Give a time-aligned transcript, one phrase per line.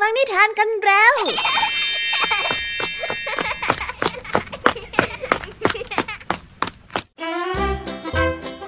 [0.00, 1.14] ฟังนิทานกันแล้ว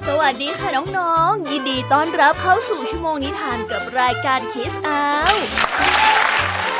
[0.06, 5.34] สวัสดีค่ะน้องๆ ยินดีต้อนรับเข้าสู่ชั่วโมงนิทานกับรายการคิสอาว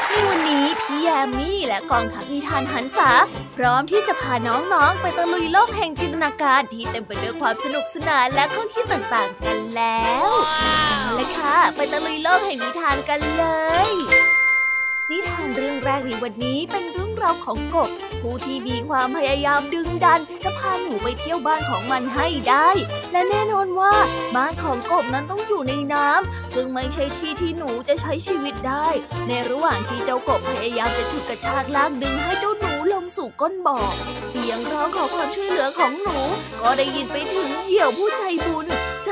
[0.09, 3.11] ในวันนี้พี่แยมมี่และกองทัพนิทานหันษา
[3.57, 10.31] พร้อมที่จะพาน้องๆ ไปตะลุยโลกแห่งจินตนาการที่เต็มไปด้วยความสนุกสนานและข้อคิดต่างๆ กันแล้ว
[10.89, 13.45] เอาละค่ะ ไปตะลุยโลกแห่งนิทานกันเล
[13.89, 13.91] ย
[15.11, 22.69] นิทานเรื่องแรกในวันนี้เป็นเรื่องราวของกบ ผู้ที่มีความพยายามดึงดัน จะพาหนูไปเที่ยวบ้านของมันให้ได้
[23.13, 23.95] และแน่นอนว่า
[24.37, 28.89] บ้านของกบนั้นต้องอยู่ในน้ำซึ่งไม่ใช่ที่ที่หนูจะใช้ชีวิตได้
[29.29, 33.79] ในระหว่างที่เจ้ากบพยายามจะฉุดกระชากลากดึงให้เจ้าหนูลงสู่ก้นบ่อ
[34.29, 36.19] เสียงร้องขอความช่วยเหลือของหนู
[36.63, 38.67] ก็ได้ยินไปถึงเหยี่ยวผู้ใจบุญ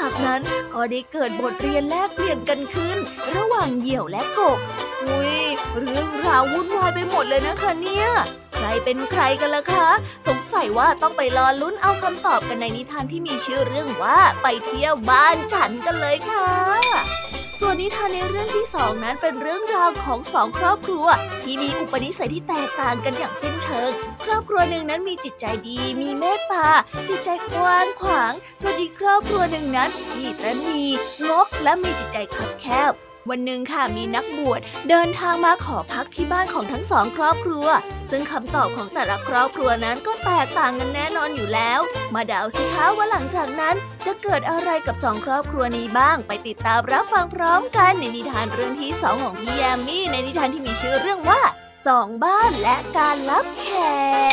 [0.07, 0.43] จากนั้น
[0.75, 2.99] ก็ได้เกิดบทเรียนแลกเปลี่ยนกันขึ้น
[3.37, 4.59] ระหว่างเหยี่ยวและกบ
[5.05, 5.39] อุ้ย
[5.79, 8.07] เรื่องราววุ่นวายไปหมดเลยนะคะเนี่ย
[8.55, 9.89] ใครเป็นใครกันล่ะคะ
[10.29, 17.14] สงสัยว่าต้องไปรอลุ้นเอาคำตอบกันในนิทานที่มีชื่อเรื่องว่าไปเที่ยวบ้านฉันกันเลยค่ะ
[17.61, 21.07] ส่วนนิทานในเรื่องที่สองนั้นเป็นเรื่องราวของสองครอบครัว
[21.43, 23.91] ที่มีอุปนิสัยที่แตกต่างกันอย่างสิ้นเชิง
[24.25, 26.69] ครอบครัวหนึ่งนั้นมีจิตใจดี มีเมตตา
[27.09, 28.33] จิตใจกว้างขวาง
[28.63, 30.85] ส่วนอีกครอบครัวหนึ่งนั้นที่ตระนี
[31.29, 32.93] งกและมีจิตใจคับแคบ
[33.31, 37.67] วันหนึ่งค่ะมีนักบวชเดินทางมาขอพักที่บ้านของทั้งสองครอบครัว
[38.11, 41.81] ซึ่งคำตอบของแต่ละครอบครัวนั้นก็แตกต่างกันแน่นอนอยู่แล้ว
[42.15, 51.41] มาเดาสิคะว่าหลังจากนั้นจะเกิดอะไรกับสองครอบครัวนี้บ้าง ไปติดตามรับฟังพร้อมกันในนิทานเรื่องที่สองของพี่แยมมี่ในนิทานที่มีชื่อเรื่องว่า
[51.87, 53.69] สองบ้านและการรับแข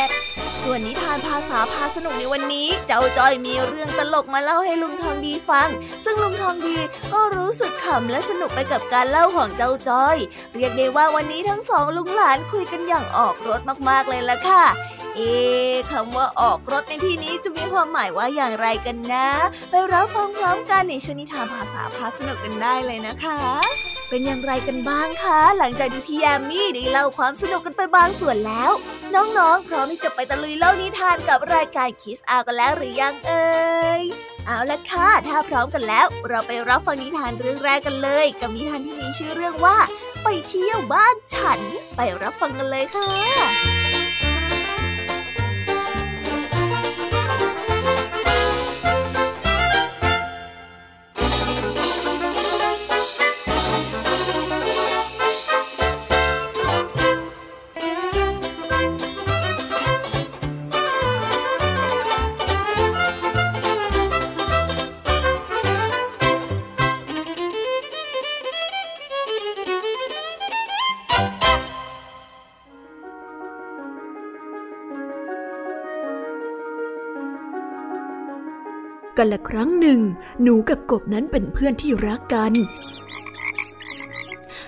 [0.04, 0.08] ก
[0.62, 5.68] ส่วนนิทานภาษาพาสนุกในวันนี้ เจ้าจอยมีเรื่องตลกมาเล่าให้ลุงทองดีฟัง
[6.04, 6.78] ซึ่งลุงทองดี
[7.12, 10.16] ก็รู้สึกขำและสนุกไปกับการเล่าของเจ้าจอย
[10.54, 14.64] เรียกได้ว่าวันนี้ทั้งสองลุงหลานคุยกันอย่างออกรถมากๆเลยล่ะค่ะ
[15.16, 15.32] เอ๊
[15.92, 19.28] คำว่าออกรถในที่นี้จะมีความหมายว่าอย่างไรกันนะ
[19.70, 23.38] ไปรับฟังพร้อมกันในชนิทานภาษาพาสนุกกันได้เลยนะคะ
[24.14, 28.72] เป็นอย่างไรกันบ้างคะ หลังจากที่พี่แอมมี่ได้เล่าความสนุกกันไปบางส่วนแล้ว
[29.14, 33.50] น้องๆ พร้อมที่จะไปตะลุยเล่านิทานกับรายการคิสอากันแล้วหรือยังเอ่
[34.00, 34.02] ย
[34.46, 39.78] เอาละค่ะ ถ้าพร้อมกันแล้ว เราไปรับฟังนิทานเรื่องแรกกันเลย กับนิทานที่มีชื่อเรื่องว่า
[40.22, 41.60] ไปเที่ยวบ้านฉัน
[41.96, 43.71] ไปรับฟังกันเลยค่ะ
[79.22, 80.00] กันละครั้งหนึ่ง
[80.42, 82.52] หนูกับกบนั้นเป็นเพื่อนที่รักกัน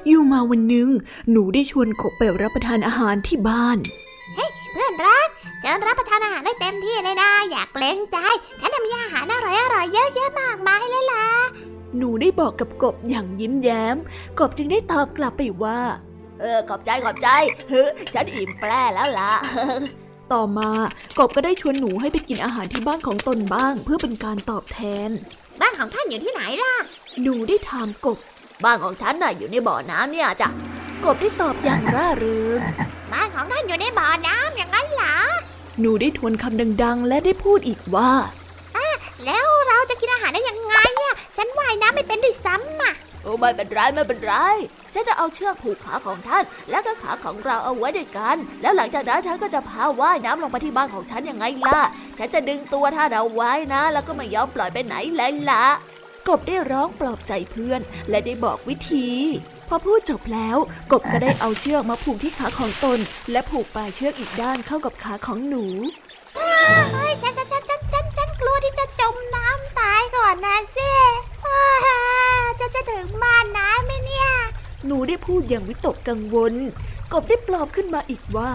[0.07, 0.89] อยู่มาวันหนึ่ง
[1.31, 3.79] หนูได้ชวนกบไปรับประทานอาหารที่บ้าน
[4.73, 5.29] เพื่อนรัก
[5.61, 8.19] เชิญรับประทานอาหารได้เต็มที่เลยนะ อยากเกรงใจ
[8.61, 11.27] ฉันน่ะมีอาหารอร่อยอร่อยๆเยอะแยะมากมายเลยล่ะ
[11.97, 13.97] หนูได้บอกกับกบอย่างยิ้มแย้ม
[14.39, 15.79] กบจึงได้ตอบกลับไปว่า
[16.41, 17.29] เออขอบใจขอบใจ
[17.69, 17.85] เฮ้
[18.15, 19.33] ฉันอิ่มแปร่แล้วล่ะ
[20.33, 20.71] ต่อมา
[21.19, 25.11] กบก็ได้ชวนหนูให้ไปกินอาหารที่บ้านของตนบ้าง เพื่อเป็นการตอบแทน
[25.61, 26.75] บ้านของท่านอยู่ที่ไหนล่ะ
[27.23, 28.19] หนูได้ถามกบ
[28.65, 30.49] บ้านของฉันน่ะอยู่ในบ่อน้ำเนี่ยจ้ะ
[31.05, 32.61] กบได้ตอบอย่างร่าเริง
[33.13, 35.17] บ้านของท่านอยู่ในบ่อน้ำอย่างนั้นเหรอ
[35.81, 38.13] หนูได้ทวนคำดัง ๆ และได้พูดอีกว่า
[39.27, 42.93] แล้วเราจะกินอาหารได้ยังไงอะฉันว่ายน้ำไม่เป็นด้วยซ้ำอะ
[43.23, 44.35] โอ้ไม่เป็นไรไม่เป็นไร
[44.95, 51.81] ฉันจะเอาเชือกผูกขาของท่าน และก็ขาของเราเอาไว้ด้วยกัน แล้วหลังจากนั้นฉันก็จะพาว่ายน้ำลงไปที่บ้านของฉันยังไงล่ะ
[52.19, 55.67] ฉันจะดึงตัวถ้านเราไว้นะ แล้วก็ไม่ยอมปล่อยไปไหนเลยล่ะ
[56.29, 59.09] กบได้ร้องปลอบใจเพื่อน และได้บอกวิธี
[59.69, 60.57] พอพูดจบแล้ว
[60.93, 62.99] กบก็ได้เอาเชือกมาผูกที่ขาของตน
[63.33, 65.65] และผูกปลายเชือกอีกด้านเข้ากับขาของหนู
[66.35, 70.91] เฮ้ยฉันฉันฉันฉันฉันฉันกลัวที่จะจมน้ำตายก่อนนะสิ
[71.47, 71.63] อ้า
[72.61, 74.29] จะจะถึงบ้านน้ำไหมเนี่ย
[74.87, 76.55] หนูได้พูดอย่างวิตกกังวล
[77.13, 78.53] กบได้ปลอบขึ้นมาอีกว่า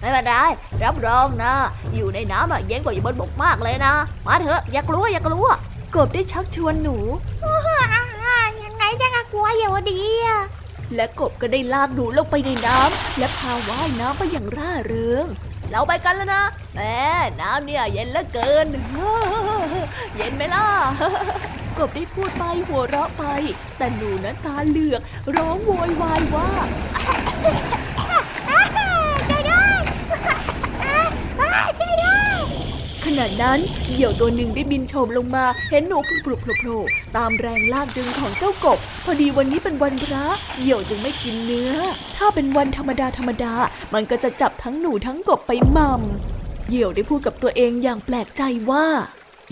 [0.00, 0.34] ไม่เป็นไร
[0.82, 1.54] รับรองนะ
[1.94, 3.94] อยู่ในน้ำอะเย็นกว่าอยู่บนบกมากเลยนะ
[4.26, 5.46] มาเถอะอย่ากลัวอย่ากลัว
[5.94, 6.96] กบได้ชักชวนหนู
[7.44, 10.40] อ่ายังไงจะกลัวอยู่ดีอะ
[10.94, 15.26] และกบก็ได้ลากหนูลงไปในน้ำและพาว่ายน้ำไปอย่างร่าเริง
[15.70, 16.44] เราไปกันแล้วนะ
[16.74, 16.80] แหม
[17.40, 18.66] น้ำเนี่ยเย็นเหลือเกิน
[20.16, 20.66] เย็นไหมล่ะ
[21.78, 23.24] กบได้พูดไปหัวเราะไป
[23.78, 25.00] แต่หนูนั้นตาเหลือก
[25.36, 26.50] ร้องโวยวายว่า
[27.02, 27.20] ช่วย
[28.78, 29.42] ด้วยช่วย
[32.02, 32.14] ด้
[33.04, 33.58] ขณะนั้น
[33.90, 36.80] เหยี่ยวตัวหนึ่งได้บินโฉบลงมา เห็นหนูพลุบพลุโผล่
[37.16, 40.24] ตามแรงลากดึงของเจ้ากบ พอดีวันนี้เป็นวันพระ
[40.58, 41.76] เหยี่ยวจึงไม่กินเนื้อ
[42.16, 43.54] ถ้าเป็นวันธรรมดาธรรมดา
[43.94, 48.86] มันก็จะจับทั้งหนูทั้งกบไปม่ำเหยี่ยวได้พูดกับตัวเองอย่างแปลกใจว่า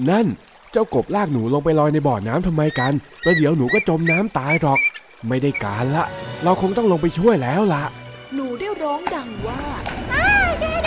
[0.08, 0.26] นั่น
[0.72, 4.80] เจ้ากบลากหนูลงไปลอยในบ่อน้ำทำไมกัน แล้วเดี๋ยวหนูก็จมน้ำตายหรอก
[5.28, 6.04] ไม่ได้การละ
[6.44, 7.84] เราคงต้องลงไปช่วยแล้วล่ะ
[8.34, 9.62] หนูได้ร้องดังว่า
[10.10, 10.78] ช่วยด้วย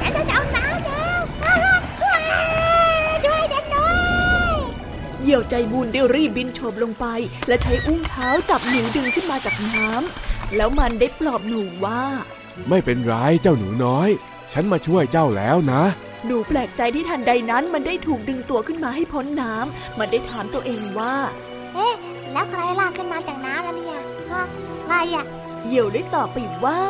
[0.00, 1.20] ฉันจะจมน้ำแล้ว
[3.24, 3.90] ช่วยฉันด้ว
[4.50, 4.54] ย
[5.22, 7.06] เหยี่ยวใจบุญได้รีบบินโฉบลงไป
[7.48, 12.02] และใช้อุ้งเท้าจับหนูดึงขึ้นมาจากน้ำแล้วมันได้ปลอบหนูว่า
[12.68, 14.08] ไม่เป็นไรเจ้าหนูน้อย
[14.52, 15.82] ฉันมาช่วยเจ้าแล้วนะ
[16.24, 21.14] หนูแปลกใจที่ทันใดนั้นมันได้ถูกดึงตัวขึ้นมาให้พ้นน้ำ มันได้ถามตัวเองว่า
[21.74, 21.94] เอ๊ะ
[22.32, 24.00] แล้วใครลากขึ้นมาจากน้ำแล้วเนี่ย
[24.32, 24.42] ฮะ
[24.84, 25.24] ใครอะ
[25.66, 26.80] เหยี่ยวได้ตอบไปว่า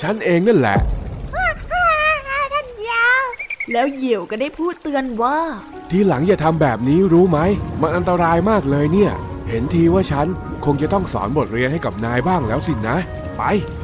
[0.00, 0.78] ฉันเองนั่นแหละ
[2.52, 3.24] ท่านยาว
[3.72, 5.38] แล้วเหยี่ยวก็ได้พูดเตือนว่า
[5.90, 7.38] ทีหลังอย่าทำแบบนี้รู้ไหม
[7.80, 9.12] มันอันตรายมากเลยเนี่ย
[9.48, 10.26] เห็นทีว่าฉัน
[10.64, 12.96] คงจะต้องสอนบทเรียนให้กับนายบ้างแล้วสินะ
[13.36, 13.42] ไป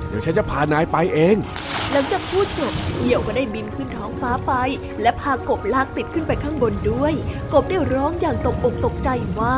[0.09, 1.37] เดี๋ยวฉันจะพานายไปเอง
[1.93, 4.53] หลังจากพูดจบเหยี่ยวก็ได้บินขึ้นท้องฟ้าไป
[5.03, 7.13] และพากบลากติดขึ้นไปข้างบนด้วย
[7.53, 9.09] กบได้ร้องอย่างตกอกตกใจ
[9.39, 9.57] ว่า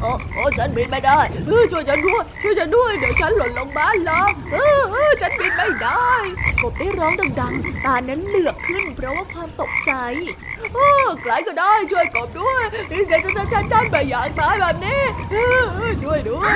[0.00, 6.10] โอ้โอ้ฉันบินไม่ได้เออช่วยฉันด้วยช่วยฉันด้วยเดี๋ยวฉันหล่นลงมาแล้วเออเออฉันบินไม่ได้
[6.62, 9.92] กบได้ร้องดังๆ ตานั้นเหลือกขึ้นเพราะว่าความตกใจ
[11.22, 12.64] ใครก็ได้ช่วยกบด้วย
[13.10, 15.00] ฉันฉันฉันฉันไม่อยากตายแบบนี้
[16.02, 16.54] ช่วยด้วย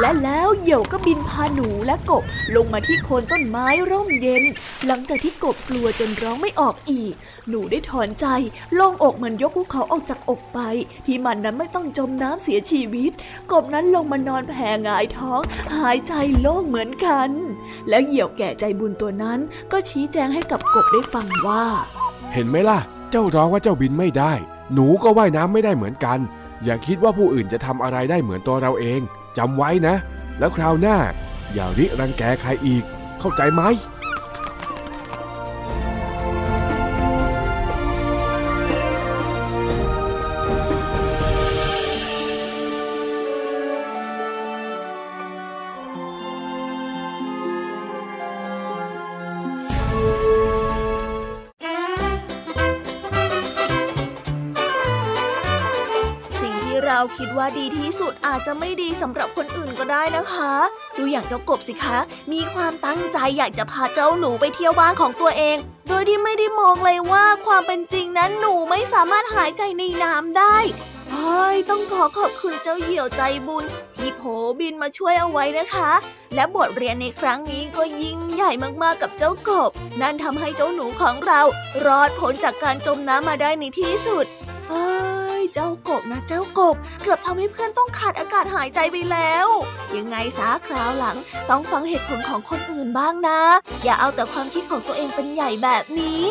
[0.00, 2.24] และแล้วเหยี่ยวก็บินพาหนูและกบ
[2.56, 4.42] ลงมาที่โคนต้นไม้ร่มเย็น
[4.86, 7.14] หลังจากที่กบกลัวจนร้องไม่ออกอีก
[7.48, 8.26] หนูได้ถอนใจ
[8.78, 10.58] ล่งอกเหมือนยกภูเขาออกจากอกไป
[11.06, 13.12] ที่มันนั้นไม่ต้องจมน้ำเสียชีวิต
[13.52, 15.40] กบนั้นลงมานอนแผ่หงายท้อง
[15.76, 17.30] หายใจโล่งเหมือนกัน
[17.88, 19.38] แล้วเหยี่ยวแก่ใจบุญตัวนั้น
[19.72, 21.64] ก็ชี้แจงให้กับกบได้ฟังว่า
[22.32, 22.80] เห็นไหมล่ะ
[23.10, 24.32] เจ้าร้องว่าเจ้าบินไม่ได้
[24.74, 26.18] หนูก็ว่ายน้ำไม่ได้เหมือนกัน
[26.64, 29.00] อย่าคิดว่าผู้อื่นจะทำอะไรได้เหมือนตัวเราเอง
[29.38, 29.94] จำไว้นะ
[30.38, 30.96] แล้วคราวหน้า
[31.54, 32.84] อย่าริรังแกใครอีก
[33.20, 33.62] เข้าใจไหม
[57.40, 60.52] ว่าดีที่สุดอาจจะไม่ดีสำหรับคนอื่นก็ได้นะคะ
[60.98, 61.98] ดูอย่างเจ้ากบสิคะ
[62.32, 65.56] มีความตั้งใจอยากจะพาเจ้าหนูไปเที่ยวบ้านของตัวเอง
[65.88, 70.56] โดยที่ไม่ได้มองเลยว่าความเป็นจริงนั้นหนูไม่สามารถหายใจในน้ำได้
[71.10, 73.64] เฮ้ยต้องขอขอบคุณเจ้าเหี่ยวใจบุญ
[73.96, 74.22] ที่โผ
[74.58, 75.90] บินมาช่วยเอาไว้นะคะ
[76.34, 78.50] และบทเรียนในครั้งนี้ก็ยิ่งใหญ่
[78.82, 79.70] มากๆกับเจ้ากบ
[80.00, 81.40] นั่นทำให้เจ้าหนูของเรา
[81.86, 84.26] รอดพ้นจากการจมน้ำมาได้ในที่สุด
[84.70, 84.86] เอ้
[85.18, 85.19] ย
[85.54, 89.46] เจ้ากบนะเจ้ากบ เกือบทำให้เพื่อนต้องขาดอากาศหายใจไปแล้ว
[89.96, 91.16] ยังไงซะคราวหลัง
[91.50, 93.40] ต้องฟังเหตุผลของคนอื่นบ้างนะ
[93.84, 96.26] อย่าเอาแต่ความคิดของตัวเองเป็นใหญ่แบบนี้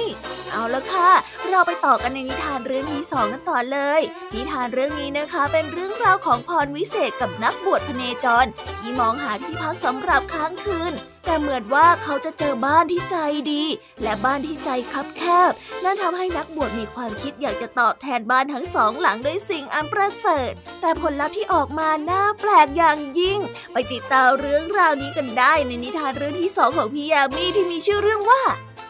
[0.52, 1.10] เอาละค่ะ
[1.50, 4.02] เราไปต่อกันในนิทานเรื่องที่สองกันต่อเลย
[4.34, 8.46] นิทานเรื่องนี้นะคะ เป็นเรื่องราวของพรวิเศษกับนักบวชพเนจร
[8.80, 10.94] ที่มองหาที่พักสำหรับค้างคืน
[11.30, 13.18] แต่เหมือนว่าเขาจะเจอบ้านที่ใจ
[13.52, 13.64] ดี
[14.04, 15.52] และบ้านที่ใจคับแคบ
[15.84, 23.40] นั่นทำให้นักบวชมีความคิดอยากจะตอบแทนบ้านทั้งสองหลังด้วยสิ่งอันประเสริฐ แต่ผลลัพธ์ที่ออกมาน่าแปลกอย่างยิ่ง
[23.74, 28.44] ไปติดตามเรื่องราวนี้กันได้ในนิทานเรื่องที่สองของพี่ยามีที่มีชื่อเรื่องว่า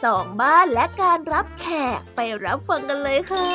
[0.03, 1.65] สองบ้านและการรับแข
[1.97, 3.49] กไปรับฟังกันเลยค่ะ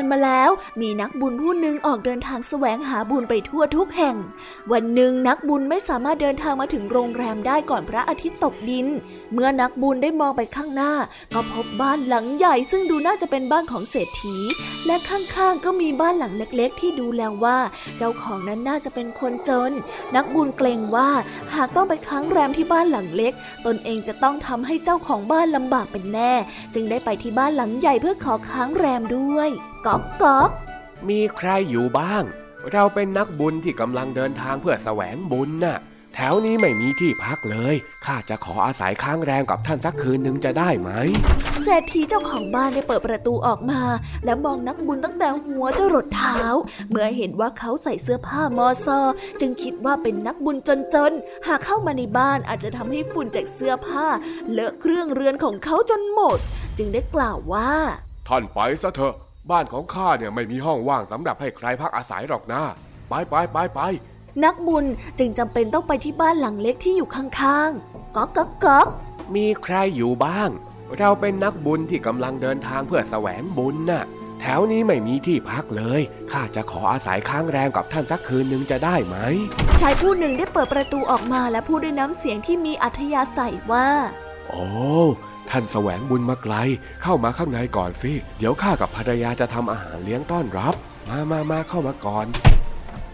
[0.00, 4.16] านมาแล้ว มีนักบุญผู้หนึ่งออกเดินทางแสวงหาบุญไปทั่วทุกแห่ง
[4.72, 8.86] วันหนึ่งนักบุญไม่สามารถเดินทางมาถึงโรงแรมได้ก่อนพระอาทิตย์ตกดิน
[9.32, 10.92] เมื่อนักบุญได้มองไปข้างหน้า
[11.34, 14.36] ก็พบบ้านหลังใหญ่ซึ่งดูน่าจะเป็นบ้านของเศรษฐี
[14.86, 17.58] และข้างๆก็มีบ้านหลังเล็กๆ ที่ดูแล้วว่า
[17.98, 19.72] เจ้าของนั้นน่าจะเป็นคนจน
[20.16, 21.10] นักบุญเกรงว่า
[21.54, 23.32] หากต้องไปค้างแรมที่บ้านหลังเล็ก
[23.66, 26.32] ตนเองจะต้องทำให้เจ้าของบ้านลำบากเป็นแน่
[26.74, 29.50] จึงได้ไปที่บ้านหลังใหญ่เพื่อขอค้างแรมด้วย
[29.86, 30.50] ก๊อกก๊อก
[31.08, 32.22] มีใครอยู่บ้าง
[32.72, 35.78] เราเป็นนักบุญที่กำลังเดินทางเพื่อแสวงบุญน่ะ
[36.14, 40.90] แถวนี้ไม่มีที่พักเลย ข้าจะขออาศัยค้างแรมกับท่านสักคืนหนึ่งจะได้ไหม
[41.64, 43.82] เศรษฐีเจ้าของบ้านได้เปิดประตูออกมา
[44.24, 46.40] และมองนักบุญตั้งแต่หัวจรดเท้า
[46.90, 49.00] เมื่อเห็นว่าเขาใส่เสื้อผ้ามอซอ
[49.40, 50.56] จึงคิดว่าเป็นนักบุญ
[50.94, 54.06] จนๆ หากเข้ามาในบ้านอาจจะทำให้ฝุ่นจากเสื้อผ้า
[54.50, 56.38] เลอะเครื่องเรือนของเขาจนหมด
[56.78, 57.72] จึงได้กล่าวว่า
[58.28, 59.14] ท่านไปซะเถอะ
[59.50, 62.62] บ้านของข้าเนี่ยไม่มีห้องว่างสำหรับให้ใครพักอาศัยหรอกนะ
[63.08, 63.80] ไปไปไปไป
[64.44, 64.84] นักบุญ
[65.18, 68.86] จึงจำเป็นต้องไปที่บ้านหลังเล็กที่อยู่ข้างๆก๊อกก๊อกก๊อก
[69.34, 70.50] มีใครอยู่บ้าง
[70.98, 74.04] เราเป็นนักบุญที่กำลังเดินทางเพื่อแสวงบุญน่ะ
[74.40, 76.00] แถวนี้ไม่มีที่พักเลย
[76.32, 79.16] ข้าจะขออาศัยค้างแรมกับท่านสักคืนหนึ่งจะได้ไหม
[79.80, 83.88] ชายผู้หนึ่งได้เปิดประตูออกมาและพูดด้วยน้ำเสียงที่มีอัธยาศัยว่า
[84.48, 84.64] โอ้
[85.50, 86.54] ท่านแสวงบุญมาไกล
[87.02, 90.74] เข้ามาข้างในก่อนสิ เดี๋ยวข้ากับภรรยาจะทำอาหารเลี้ยงต้อนรับ
[91.08, 92.26] มามามาเข้ามาก่อน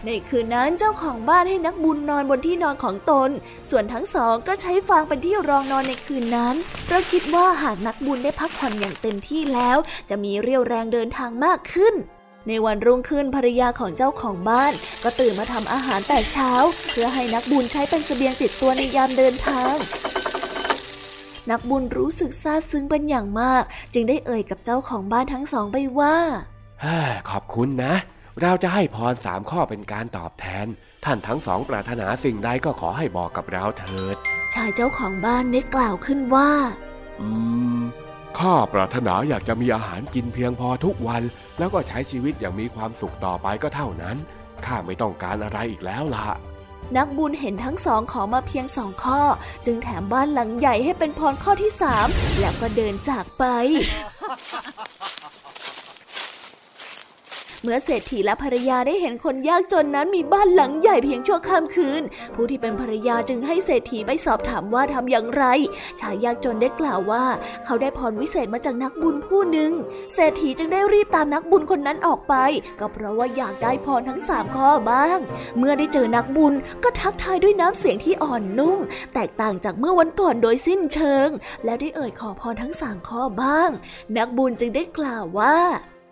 [0.05, 3.29] ในคืนนั้นเจ้าของบ้านให้นักบุญนอนบนที่นอนของตน
[3.69, 6.55] ส่วนทั้งสองก็ใช้ฟางเป็นที่รองนอนในคืนนั้น
[6.89, 9.77] เราคิดว่าหากนักบุญได้พักผ่อนอย่างเต็มที่แล้ว
[10.09, 11.93] จะมีเรี่ยวแรงเดินทางมากขึ้น
[12.47, 16.51] ในวันรุ่งขึ้นภรรยาของเจ้าของบ้าน ก็ตื่นมาทำอาหารแต่เช้า
[16.91, 19.73] เพื่อให้นักบุญใช้เป็นเสบียงติดตัวในยามเดินทาง
[21.51, 23.63] นักบุญรู้สึกซาบซึ้งเป็นอย่างมาก
[23.93, 26.15] จึงได้เอ่ยกับเจ้าของบ้านทั้งสองไปว่า
[26.81, 27.93] เฮ้ยขอบคุณนะ
[28.41, 30.65] เราจะให้พรสามข้อเป็นการตอบแทน
[31.05, 34.15] ท่านทั้งสองปรารถนาสิ่งใดก็ขอให้บอกกับเราเถิด
[34.53, 36.51] ชายเจ้าของบ้านได้กล่าวขึ้นว่า
[37.19, 37.27] อื
[37.77, 37.79] ม
[38.39, 41.23] ข้าปรารถนาอยากจะมีอาหารกินเพียงพอทุกวัน
[41.57, 44.17] แล้วก็ใช้ชีวิตอย่างมีความสุขต่อไปก็เท่านั้น
[44.65, 46.27] ข้าไม่ต้องการอะไรอีกแล้วล่ะ
[46.95, 49.21] นักบุญเห็นทั้งสองขอมาเพียงสองข้อ
[49.65, 52.07] จึงแถมบ้านหลังใหญ่ให้เป็นพรข้อที่สาม
[52.39, 53.43] แล้วก็เดินจากไป
[57.63, 62.01] เมื่อเศรษฐีและภรรยาได้เห็นคนยากจนนั้นมีบ้านหลังใหญ่เพียงชั่วข้ามคืน
[62.35, 65.43] ผู้ที่เป็นภรรยาจึงให้เศรษฐีไปสอบถามว่าทำอย่างไร
[65.99, 67.25] ชายยากจนได้กล่าวว่า
[67.65, 69.71] เขาได้พรวิเศษมาจากนักบุญผู้หนึ่ง
[70.13, 72.35] เศรษฐีจึงได้รีบตามนักบุญคนนั้นออกไป
[72.79, 75.19] ก็เพราะว่าอยากได้พรทั้งสามข้อบ้าง
[75.57, 78.79] เมื่อได้เจอนักบุญก็ทักทายด้วยน้ำเสียงที่อ่อนนุ่ม
[79.13, 81.29] แตกต่างจากเมื่อวันก่อนโดยสิ้นเชิง
[81.65, 83.69] แล้วได้เอ่ยขอพรทั้งสามข้อบ้าง
[84.17, 85.57] นักบุญจึงได้กล่าวว่า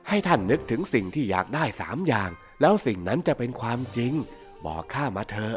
[0.09, 2.29] ให้ท่านนึกถึงสิ่งที่อยากได้สามอย่าง
[2.61, 4.13] แล้วสิ่งนั้นจะเป็นความจริง
[4.65, 5.55] บอกข้ามาเถอะ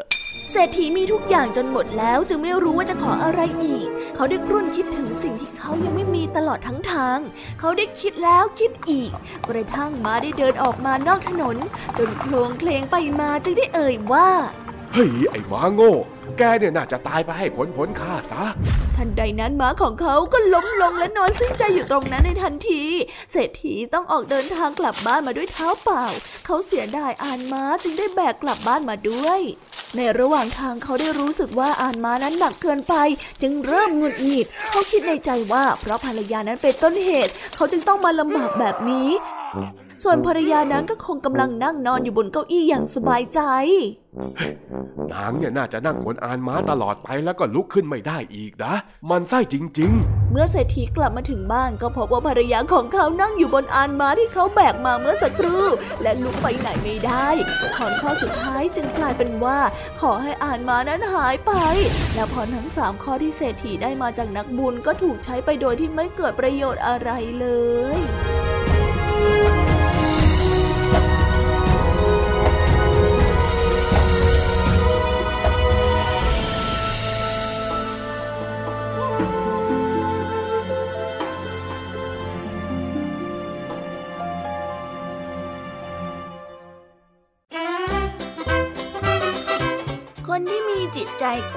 [0.51, 7.19] เศรษฐีมีทุกอย่างจนหมดแล้วจึงไม่รู้ว่าจะขออะไรอีก เขาได้ครุ่นคิดถึงสิ่งที่เขายังไม่มีตลอดทั้งทาง
[7.59, 9.11] เขาได้คิดแล้วคิดอีก
[9.49, 11.57] กระทั่งมาได้เดินออกมานอกถนน
[11.97, 14.29] จนโคลงเพลงไปมาจึงได้เอ่ยว่า
[14.93, 15.93] เฮ้ยไอ้หมาโง่
[16.37, 18.43] แกเนี่ยน่าจะตายไปให้พ้นพ้นข้าซะ
[18.95, 22.83] ทันใดนั้นม้าของเขาก็ล้มลงและนอนสิ้นใจอยู่ตรงนั้นในทันที
[23.31, 26.05] เศรษฐีต้องออกเดินทางกลับบ้านมาด้วยเท้าเปล่า
[26.45, 29.39] เขาเสียดายอานม้าจึงได้แบกกลับบ้านมาด้วย
[29.95, 32.95] ในระหว่างทางเขาได้รู้สึกว่าอานม้านั้นหนักเกินไป
[33.41, 39.09] จึงเริ่มหงุดหงิด เขาคิดในใจว่าเพราะภรรยานั้นเป็นต้นเหตุ เขาจึงต้องมาลำบากแบบนี้
[40.03, 43.41] ส่วนภรรยานั้นก็คงกำลังนั่งนอนอยู่บนเก้าอี้อย่างสบายใจ
[45.13, 48.73] นางเนี่ยน่าจะนั่งบนอานม้าตลอดไปแล้วก็ลุกขึ้นไม่ได้อีกนะ
[49.09, 49.93] มันไส้จริง
[50.31, 55.65] เมื่อเศรษฐีกลับมาถึงบ้านก็พบว่าภรรยาของเขานั่งอยู่บนอานม้าที่เขาแบกมาเมื่อสักครู่
[56.01, 57.27] และลุกไปไหนไม่ได้
[57.75, 59.59] พรข้อสุดท้ายจึงกลายเป็นว่า
[60.01, 61.53] ขอให้อานม้านั้นหายไป
[62.15, 67.47] และพรทั้งสามข้อที่เศรษฐีได้มาจากนักบุญก็ถูกใช้ไปโดยที่ไม่เกิดประโยชน์อะไรเล
[67.97, 67.99] ย
[69.19, 69.58] คน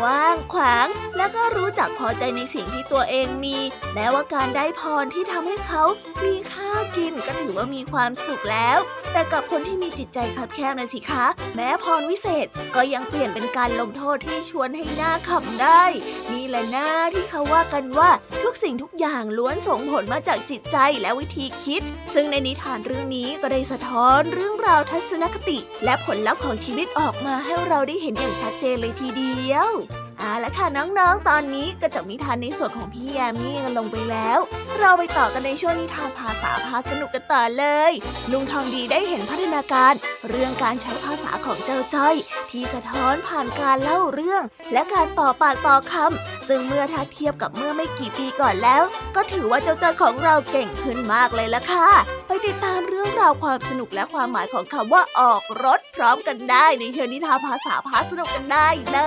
[0.04, 0.88] ว้างขวาง
[1.23, 3.59] และก็รู้จักพอใจในสิ่งที่ตัวเองมี
[3.95, 5.85] แม้ว่าการได้พรที่ทำให้เขา
[6.25, 8.79] มีข้าวกินก็ถือว่ามีความสุขแล้ว
[9.12, 11.25] แต่กับคนที่มีจิตใจคับแคบนะสิคะ
[11.55, 15.85] แม้พรวิเศษก็ยังเปลี่ยนเป็นการลงโทษที่ชวนให้หน้าขำได้
[16.33, 18.11] นี่แหละหน้าที่เขาว่ากันว่า
[18.43, 21.83] ทุกสิ่งทุกอย่างล้วนส่งผลมาจากจิตใจและวิธีคิด
[22.14, 29.71] ซึ่งในนิทานเรื่องนี้ก็ได้สะท้อนเรื่องราวทัศนคติ และผลลัพธ์ของชีวิตออกมาให้เราได้เห็นอย่างชัดเจนเลยทีเดียว
[30.23, 34.38] เอาละค่ะน้องๆ ตอนนี้ก็จบนิทานในส่วนของพี่แยมมี่กันลงไปแล้ว
[34.79, 37.93] เราไปต่อกันในช่วงนิทานภาษาพาสนุกกันต่อเลย
[38.33, 39.93] ลุงทองดีได้เห็นพัฒนาการ
[40.29, 42.14] เรื่องการใช้ภาษาของเจ้าจ้อย
[42.50, 48.83] ที่สะท้อนผ่านการเล่าเรื่อง และการต่อปากต่อคำซึ่งเมื่อทัดเทียบกับเมื่อไม่กี่ปีก่อนแล้ว
[49.17, 51.88] ก็ถือว่าเจ้าจ้อยของเราเก่งขึ้นมากเลยละค่ะ
[52.26, 58.99] ไปติดตามเรื่องราวความสนุกและความหมายของคำว่าออกรถพร้อมกันได้ในเชิญนิทานภาษาพาสนุกกันได้เล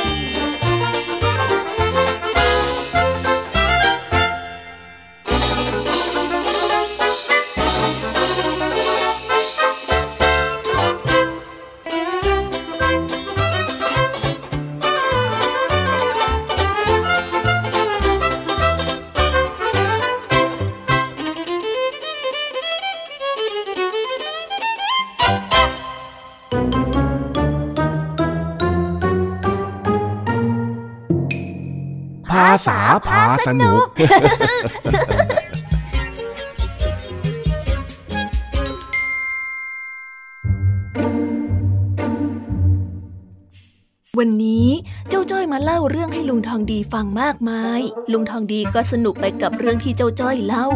[0.00, 0.33] ย
[32.66, 33.84] ษาพาสนุก
[44.18, 44.68] วันนี้
[45.08, 47.80] เจ้าจ้อยมาเล่าเรื่องให้ลุงทองดีฟังมากมาย
[48.12, 50.66] ลุงทองดีก็สนุกไปกับเรื่องที่เจ้าจ้อยเล่า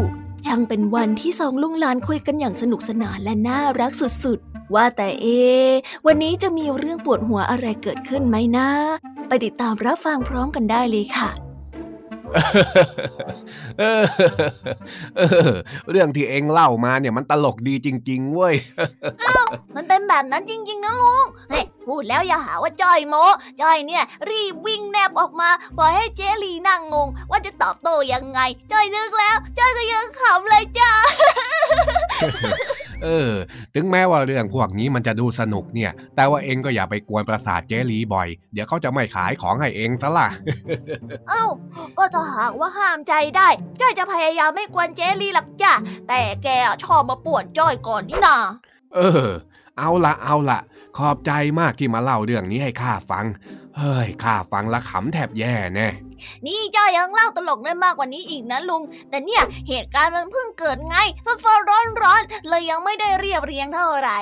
[0.47, 5.26] ช่างเป็นวันที่สองลุงหลานคุยกันอย่างสนุกสนานและน่ารักสุดๆ ว่าแต่เอ
[6.07, 8.68] วันนี้จะมีเรื่องปวดหัวอะไรเกิดขึ้นไหมนะ
[9.28, 11.48] ไปติดตามรับฟังพร้อมกันได้เลยค่ะ
[13.78, 14.04] เออ
[15.90, 18.54] เรื่องที่เองเล่ามาเนี่ยมันตลกดีจริง ๆ เว้ย
[19.75, 23.14] มันเป็นแบบนั้นจริง ๆ นะลุงเฮ้ยพูดแล้วอย่าหาว่าจ้อยโม
[23.61, 28.40] จ้อยเนี่ย รีบวิ่งแนบออกมาปล่อยให้เจลีนั่งงง ว่าจะตอบโต้ยังไง
[28.73, 30.92] จ้อยนึกแล้ว จ้อยก็ยังขำเลยจ้า
[33.05, 33.33] เออ
[33.75, 40.28] ถึงแม้ว่าเรื่องพวกนี้มันจะดูสนุกเนี่ย แต่ว่าเองก็อย่าไปกวนประสาทเจลีบ่อย เดี๋ยวเขาจะไม่ขายของให้เองซะล่ะ
[41.28, 41.45] เอ้า
[41.99, 43.49] ก็ถ้าหากว่าห้ามใจได้
[43.81, 45.73] จ้อยจะพยายามไม่กวนเจลีหรอกจ้ะ
[46.09, 46.49] แต่แก
[46.85, 48.37] ชอบมาป่วนจ้อยก่อนนี่นา
[48.95, 49.26] เออ
[49.78, 50.61] เอาละเอาละ
[50.99, 53.25] ขอบใจมากที่มาเล่าเรื่องนี้ให้ข้าฟัง
[53.78, 55.88] เฮ้ย ข้าฟังและขำแทบแย่แน่
[56.47, 60.97] นี่จ้อยยังเล่าตลกได้มากกว่านี้อีกนะลุง แต่เนี่ยเหตุการณ์มันเพิ่งเกิดไง
[61.44, 64.18] สดๆร้อนๆเลยยังไม่ได้เรียบเรียงเท่าไหร่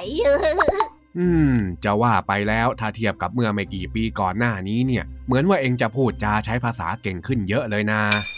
[1.18, 8.35] อืม จะว่าไปแล้วถ้าเทียบกับเมื่อไม่กี่ปีก่อนหน้านี้เนี่ย เหมือนว่าเองจะพูดจาใช้ภาษาเก่งขึ้นเยอะเลยนะแน่น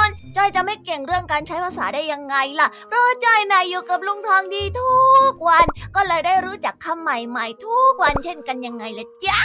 [0.00, 4.94] อนจ้อยจะไม่เก่งเรื่องการใช้ภาษาได้ยังไงล่ะ เพราะว่าจ้อยนายอยู่กับลุงทองดีทุ
[5.30, 9.38] กวัน ก็เลยได้รู้จักคำใหม่ๆ ทุกวันเช่นกันยังไงล่ะจ๊ะ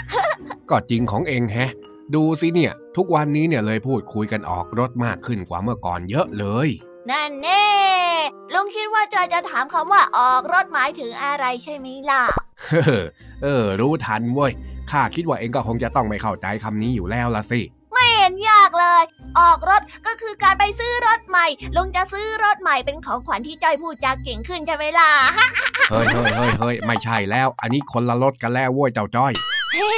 [0.70, 1.72] ก็จริงของเองแฮะ
[2.16, 6.70] ดูสิเนี่ย ทุกวันนี้เนี่ยเลยพูดคุยกันออกรถมากขึ้นกว่าเมื่อก่อนเยอะเลย
[7.10, 7.66] นั่นแน่
[8.54, 12.24] ลุงคิดว่าจอยจะถามคำว่าออกรถหมายถึงอะไรใช่ไหมล่ะ
[12.70, 13.02] เฮ้อ
[13.44, 14.52] เออ รู้ทันเว้ย
[14.92, 17.62] ข้าคิดว่าเองก็คงจะต้องไม่เข้าใจคำนี้อยู่แล้วละสิ
[17.96, 19.04] ไม่เห็นยากเลย
[19.40, 25.10] ออกรถก็คือการไปซื้อรถใหม่ ลุงจะซื้อรถใหม่เป็นของขวัญที่จอยพูดจาเก่งขึ้นใช่ไหมล่ะ
[25.92, 29.34] เฮ้ยเฮ้ยเฮ้ยเฮ้ยไม่ใช่แล้ว อันนี้คนละรถกันแล้วเว้ยเจ้าจ้อย
[29.74, 29.94] เฮ้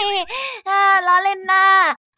[0.70, 1.66] อ่าล้อเล่นนะ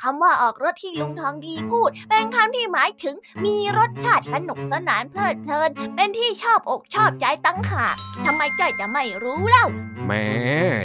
[0.04, 3.16] คำว่าออกรถที่ลุงทองดีพูด เป็นคำที่หมายถึง
[3.46, 9.66] มีรสชาติสนุกสนานเพลิดเพลิน เป็นที่ชอบอกชอบใจตั้งหากทำไมจ้อยจะไม่รู้เล่า
[10.06, 10.12] แหม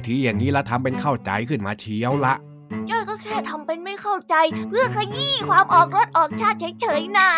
[0.06, 2.34] ที่อย่างนี้ละทำเป็นเข้าใจขึ้นมาเชียวละ
[2.90, 4.34] จ้อยก็แค่ทำเป็นไม่เข้าใจ
[4.68, 7.30] เพื่อขยี้ความออกรถออกชาติเฉยๆน่ะ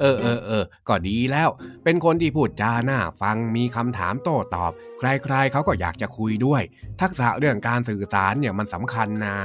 [0.00, 1.48] เออเออเออก็ดีแล้ว
[1.84, 6.62] เป็นคนที่พูดจาหน้าฟังมีคำถามโต้ตอบ ใครๆเขาก็อยากจะคุยด้วย
[7.00, 9.36] ทักษะเรื่องการสื่อสารเนี่ยมันสำคัญนะ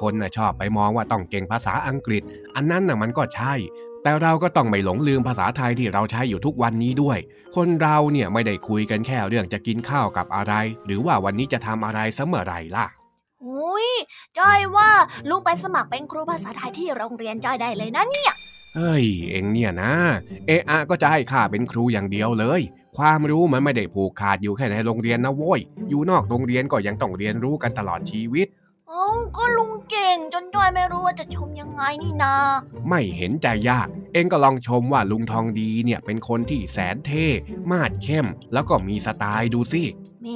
[0.00, 2.22] คนน่ะชอบไปมองว่าต้องเก่งภาษาอังกฤษ
[2.56, 3.54] อันนั้นน่ะมันก็ใช่
[4.02, 7.18] แต่เราก็ต้องไม่หลงลืมภาษาไทยที่เราใช้อยู่ทุกวันนี้ด้วย
[7.56, 10.54] คนเราเนี่ยไม่ได้คุยกันแค่เรื่องจะกินข้าวกับอะไร
[10.86, 12.86] หรือว่าวันนี้จะทำอะไรเสมอไรล่ะ
[13.46, 13.88] อุ้ย
[14.38, 14.90] จ้อยว่า
[15.28, 18.32] ลุงไปสมัครเป็นครูภาษาไทยที่โรงเรียนจ้อยได้เลยนะเนี่ย
[18.76, 19.92] เฮ้ย เอ็งเนี่ยนะ
[20.46, 22.60] เอะอะก็จะให้ข้าเป็นครูอย่างเดียวเลย
[22.96, 28.46] ความรู้มันไม่ได้ผูกขาดอยู่แค่ในโรงเรียนนะโว้ย อยู่นอกโรงเรียนก็ยังต้องเรียนรู้กันตลอดชีวิต
[28.88, 32.34] เอ้าก็ลุงเก่งจนจ้อยไม่รู้ว่าจะชมยังไงนี่นา
[32.88, 37.26] ไม่เห็นใจยาก เอ็งก็ลองชมว่าลุงทองดีเนี่ยเป็นคนที่แสนเท่
[37.70, 39.82] มาดเข้ม แล้วก็มีสไตล์ดูสิ
[40.22, 40.28] แหม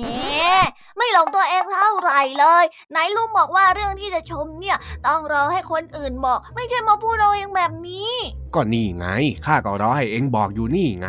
[1.01, 8.13] ไม่หลงตัวเองเท่าไหร่เลยไหนลุงบอกว่าเรื่องที่จะชมเนี่ย ต้องรอให้คนอื่นบอก ไม่ใช่มาพูดเอาเองแบบนี้
[8.55, 9.07] ก็นี่ไง
[9.47, 11.09] ข้าก็รอให้เอ็งบอกอยู่นี่ไง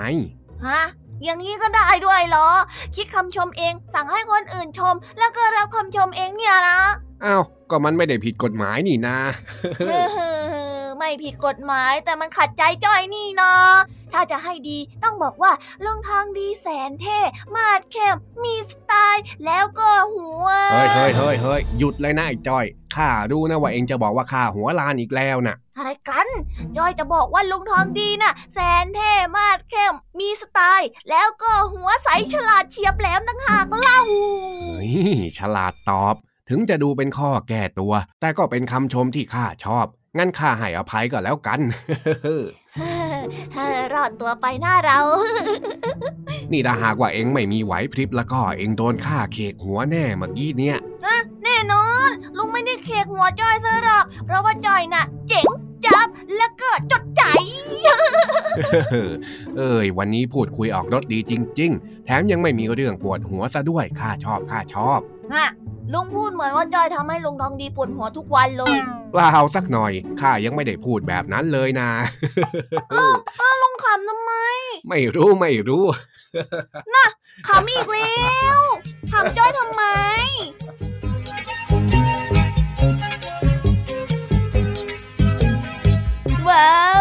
[0.66, 0.82] ฮะ
[1.24, 2.50] อย่างนี้ก็ได้ด้วยเหรอ
[2.96, 6.80] คิดคำชมเอง สั่งให้คนอื่นชม แล้วก็รับคำชมเองเนี่ยนะ
[7.26, 9.18] อ้าวก็มันไม่ได้ผิดกฎหมายนี่นะ
[9.88, 10.02] เฮ้
[10.84, 13.54] อไม่ผิดกฎหมายแต่มันขัดใจจ้อยนี่นะ
[14.01, 15.52] ถ้าจะให้ดี ต้องบอกว่า
[15.86, 17.20] ลุงทองดีแสนเท่
[17.56, 26.28] มาดเข้มมีสไตล์แล้วก็หัว เฮ้ยเฮ้ยเฮ้ยเฮ้ยหยุดเลยนะไอ้จ้อยข้ารู้นะว่าเอ็งจะบอกว่าข้าหัวลานอีกแล้วน่ะอะไรกัน
[26.78, 34.02] จอยจะบอกว่าลุงทองดีน่ะ แสนเท่มาดเข้ม มีสไตล์ แล้วก็หัวใสฉลาดเฉียบแหลมตั้งหากเล่า
[34.76, 34.92] เฮ้ย
[35.40, 36.16] ฉลาดตอบ
[36.50, 39.86] ถึงจะดูเป็นข้อแก้ตัว แต่ก็เป็นคำชมที่ข้าชอบ
[40.18, 41.60] งั้นข้าให้อภัยก็แล้วกัน
[42.24, 42.46] เฮ้อ
[43.94, 45.00] รอดตัวไปหน้าเรา
[46.52, 50.78] นี่ถ้าหากว่าเองไม่มีไหวพริบแล้วก็เองโดนฆ่าเคกหัวแน่เมื่อกี้เนี่ย
[51.44, 55.46] แน่นอน ลุงไม่ได้เคกหัวจอยซะหรอก เพราะว่าจอยน่ะ เจ๋ง
[55.86, 57.24] จับแล้วก็จดใจ
[59.58, 65.00] เอ้ยวันนี้พูดคุยออกรถดีจริง ๆ แถมยังไม่มีเรื่องปวดหัวซะด้วยข้าชอบข้าชอบ
[65.34, 65.48] ฮะ
[65.94, 68.78] ลุงพูดเหมือนว่าจอยทำให้ลุงทองดีปวดหัวทุกวันเลย
[69.12, 71.90] เปล่าสักหน่อยข้ายังไม่ได้พูดแบบนั้นเลยนะ
[73.62, 74.34] ลุงขำทำไม
[74.90, 75.86] ไม่รู้ไม่รู้
[77.48, 78.60] ขำอีกแล้ว
[79.12, 79.84] ขำจ้อยทำไม
[86.50, 87.01] ว้าว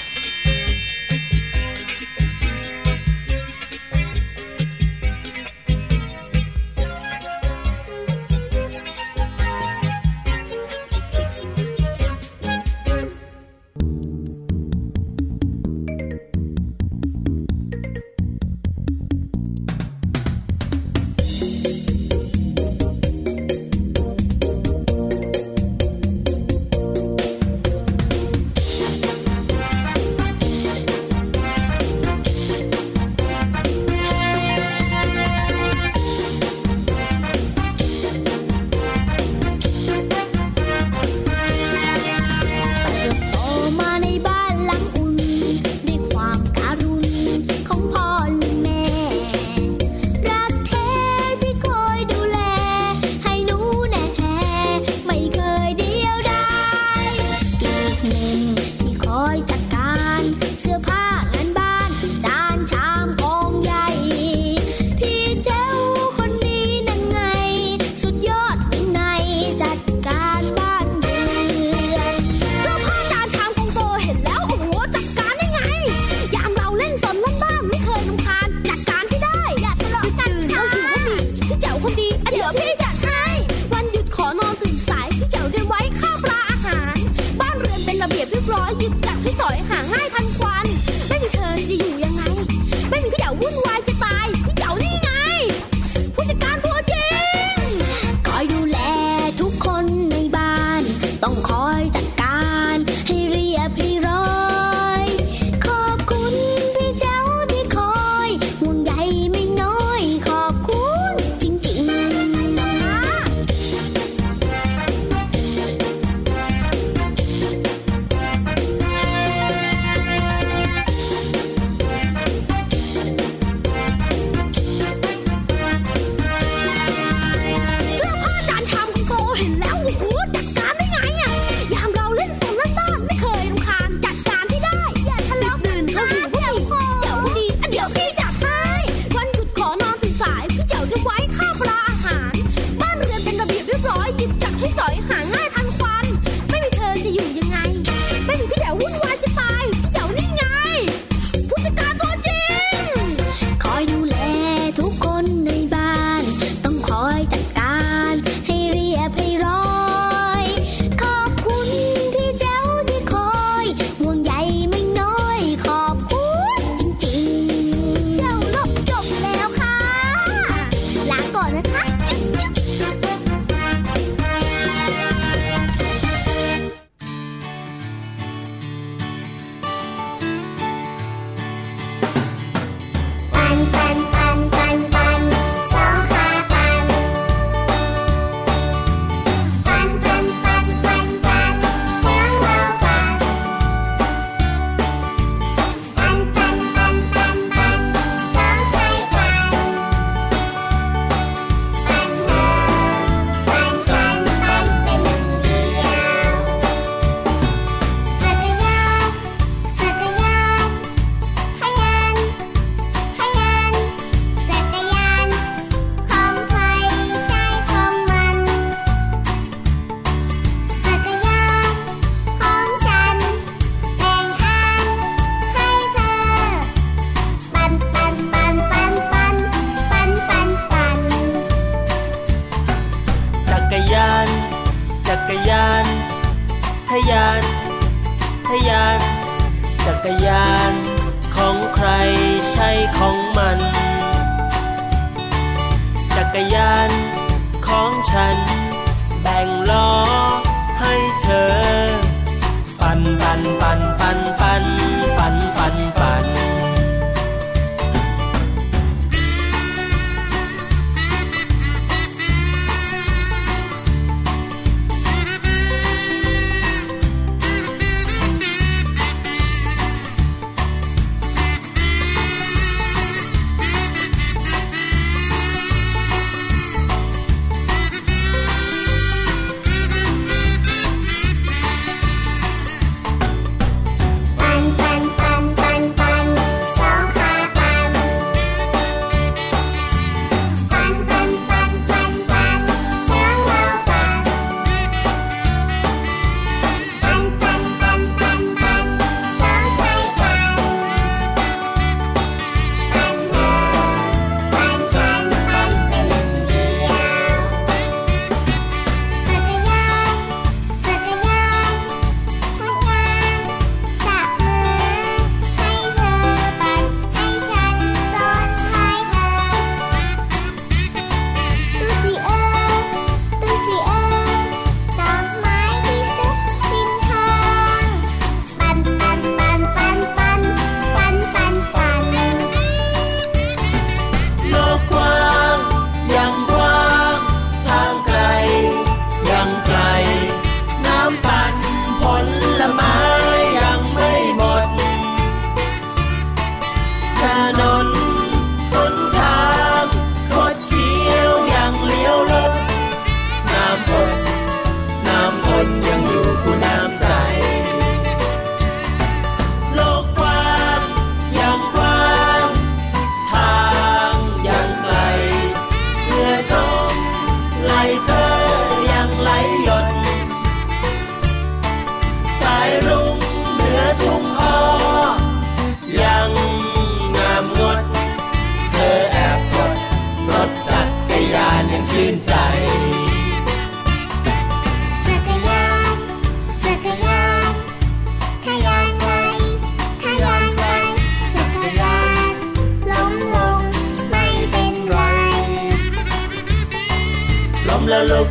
[398.09, 398.29] ลุก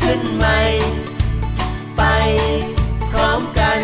[0.00, 0.60] ขึ้นใหม่
[1.96, 2.02] ไป
[3.10, 3.80] พร้อมกัน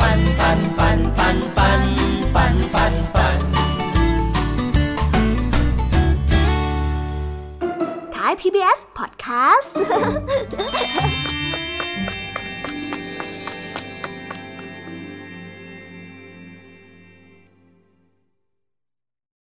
[0.00, 1.82] ปันปันปันปันปัน
[2.34, 3.40] ปันปันปัน
[8.14, 9.72] ท้าย PBS Podcast